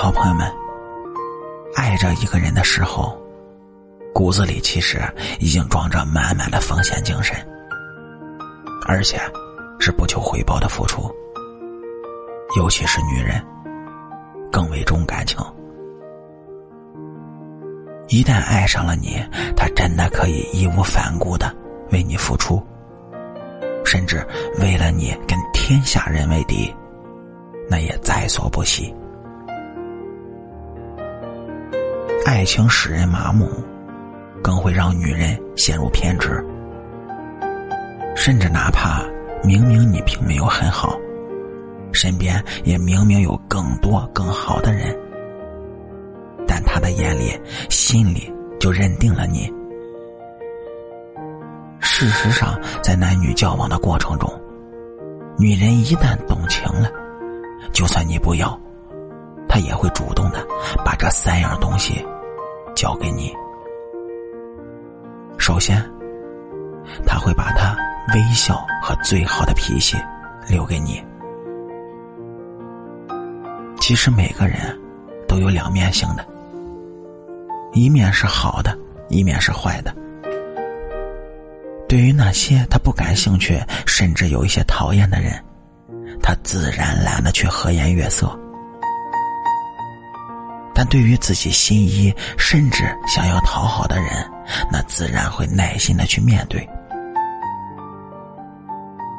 [0.00, 0.48] 好，朋友们，
[1.74, 3.20] 爱着一个人的时候，
[4.14, 5.00] 骨子里其实
[5.40, 7.36] 已经装着满满的奉献精神，
[8.86, 9.18] 而且
[9.80, 11.12] 是不求回报的付出。
[12.56, 13.44] 尤其是女人，
[14.52, 15.36] 更为重感情。
[18.06, 19.20] 一旦爱上了你，
[19.56, 21.52] 他真的可以义无反顾的
[21.90, 22.64] 为你付出，
[23.84, 24.24] 甚至
[24.60, 26.72] 为了你跟天下人为敌，
[27.68, 28.94] 那也在所不惜。
[32.28, 33.48] 爱情使人麻木，
[34.42, 36.44] 更会让女人陷入偏执。
[38.14, 39.02] 甚至哪怕
[39.42, 40.94] 明明你并没有很好，
[41.90, 44.94] 身边也明明有更多更好的人，
[46.46, 47.32] 但他的眼里、
[47.70, 49.50] 心里就认定了你。
[51.80, 54.30] 事实上，在男女交往的过程中，
[55.38, 56.90] 女人一旦动情了，
[57.72, 58.60] 就算你不要，
[59.48, 60.46] 她也会主动的
[60.84, 62.04] 把这三样东西。
[62.78, 63.34] 交给你。
[65.36, 65.82] 首先，
[67.04, 67.76] 他会把他
[68.14, 69.96] 微笑和最好的脾气
[70.48, 71.04] 留给你。
[73.80, 74.78] 其实每个人
[75.26, 76.24] 都有两面性的，
[77.72, 79.92] 一面是好的，一面是坏的。
[81.88, 85.32] 对于那些他不感兴趣，甚至有一些讨厌的人，
[86.22, 88.38] 他自然懒得去和颜悦色。
[90.78, 94.24] 但对于自己心仪甚至想要讨好的人，
[94.70, 96.64] 那自然会耐心的去面对。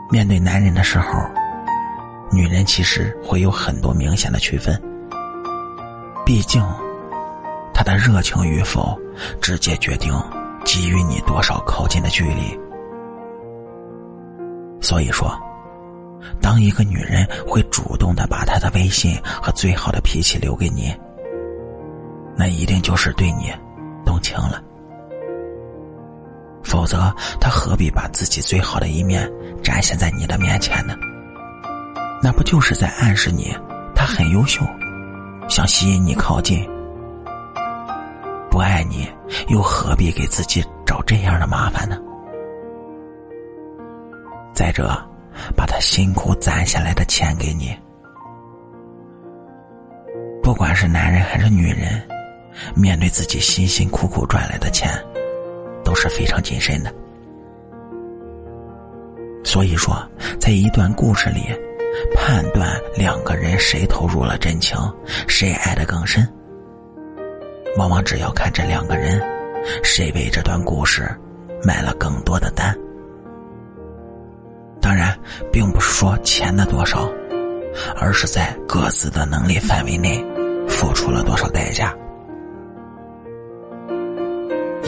[0.09, 1.19] 面对男人的时候，
[2.31, 4.81] 女人其实会有很多明显的区分。
[6.25, 6.63] 毕竟，
[7.73, 8.97] 他的热情与否，
[9.41, 10.13] 直接决定
[10.63, 12.57] 给予你多少靠近的距离。
[14.79, 15.37] 所以说，
[16.41, 20.95] 当一个女人会主动的把她的微信和最好的脾气留给你。
[22.39, 23.53] 那一定就是对你
[24.05, 24.63] 动情了，
[26.63, 29.29] 否则他何必把自己最好的一面
[29.61, 30.95] 展现在你的面前呢？
[32.23, 33.53] 那不就是在暗示你
[33.93, 34.61] 他很优秀，
[35.49, 36.65] 想吸引你靠近？
[38.49, 39.05] 不爱你，
[39.49, 41.97] 又何必给自己找这样的麻烦呢？
[44.53, 44.89] 再者，
[45.57, 47.77] 把他辛苦攒下来的钱给你，
[50.41, 52.01] 不管是男人还是女人。
[52.75, 54.89] 面对自己辛辛苦苦赚来的钱，
[55.83, 56.93] 都是非常谨慎的。
[59.43, 59.95] 所以说，
[60.39, 61.41] 在一段故事里，
[62.15, 64.77] 判断两个人谁投入了真情，
[65.27, 66.27] 谁爱的更深，
[67.77, 69.21] 往往只要看这两个人，
[69.83, 71.09] 谁为这段故事
[71.63, 72.77] 买了更多的单。
[74.81, 75.17] 当然，
[75.51, 77.09] 并不是说钱的多少，
[77.95, 80.23] 而是在各自的能力范围内，
[80.67, 81.95] 付出了多少代价。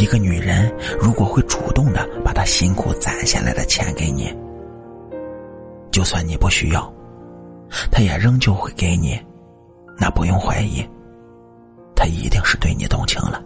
[0.01, 4.35] 一个女人如果会主动的把她辛苦攒下来的钱给你，
[5.91, 6.91] 就算你不需要，
[7.91, 9.15] 她也仍旧会给你，
[9.99, 10.83] 那不用怀疑，
[11.95, 13.39] 她一定是对你动情了。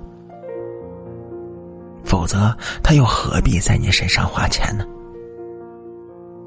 [2.05, 4.85] 否则，她又何必在你身上花钱呢？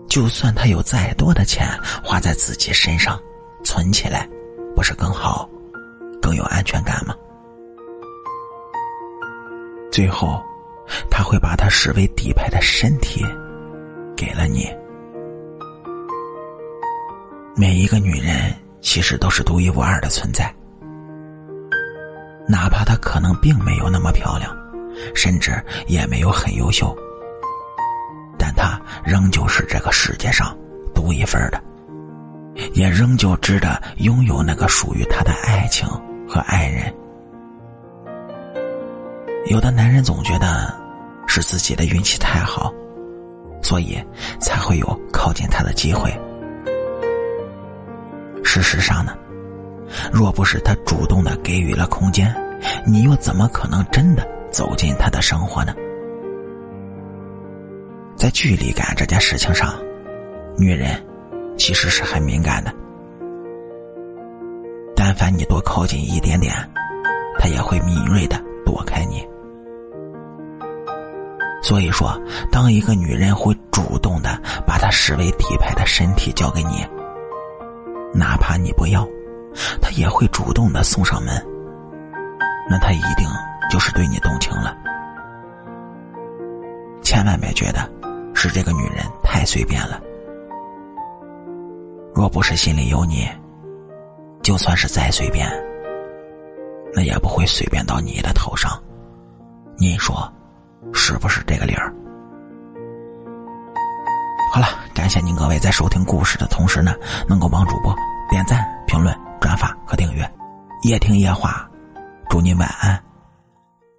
[0.08, 1.69] 就算她有再多的钱
[2.02, 3.20] 花在自己身上，
[3.62, 4.26] 存起来，
[4.75, 5.46] 不是更好，
[6.22, 7.14] 更有安全感吗？
[9.91, 10.41] 最后，
[11.10, 13.25] 他会把他视为底牌的身体
[14.16, 14.69] 给了你。
[17.56, 20.54] 每一个女人其实都是独一无二的存在，
[22.47, 24.56] 哪怕她可能并没有那么漂亮，
[25.15, 26.97] 甚至也没有很优秀，
[28.38, 30.56] 但她仍旧是这个世界上
[30.94, 31.60] 独一份的，
[32.75, 35.88] 也仍旧值得拥有那个属于她的爱情
[36.28, 36.94] 和爱人。
[39.48, 40.70] 有的男人总觉得
[41.26, 42.70] 是自己的运气太好，
[43.62, 43.98] 所以
[44.38, 46.10] 才会有靠近他的机会。
[48.44, 49.17] 事实上呢，
[50.12, 52.34] 若不是他主动的给予了空间，
[52.87, 55.75] 你又怎么可能真的走进他的生活呢？
[58.17, 59.75] 在距离感这件事情上，
[60.58, 61.02] 女人
[61.56, 62.70] 其实是很敏感的。
[64.94, 66.55] 但凡你多靠近一点点，
[67.38, 69.26] 她也会敏锐的躲开你。
[71.69, 72.19] 所以说，
[72.50, 76.82] 当一个女人会主动的把她视为底牌的身体交给你，
[78.11, 79.06] 哪怕你不要，
[79.79, 81.47] 她也会主动的送上门。
[82.70, 83.29] 那她一定
[83.70, 84.75] 就是对你动情了。
[87.03, 87.81] 千万别觉得
[88.35, 90.00] 是这个女人太随便了。
[92.15, 93.29] 若不是心里有你，
[94.43, 95.47] 就算是再随便，
[96.94, 98.73] 那也不会随便到你的头上。
[99.76, 100.32] 你说，
[100.92, 101.92] 是不是这个理儿？
[104.52, 106.94] 好了，感谢您各位在收听故事的同时呢，
[107.28, 107.94] 能够帮主播
[108.30, 110.28] 点赞、评论、转发和订阅。
[110.82, 111.69] 夜听夜话，
[112.28, 113.02] 祝您晚安，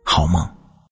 [0.04, 0.59] 好梦。